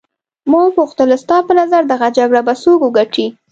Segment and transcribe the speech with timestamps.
[0.51, 3.25] ما وپوښتل ستا په نظر دغه جګړه به څوک وګټي.